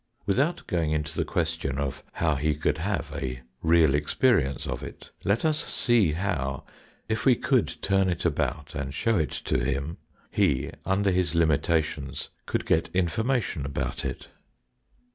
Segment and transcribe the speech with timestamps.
[0.25, 5.11] Without going into the question of how he could have a real experience of it,
[5.23, 6.65] let us see how,
[7.07, 9.97] if we could turn it about and show it to him,
[10.31, 14.27] he, under his limitations, could get information about it.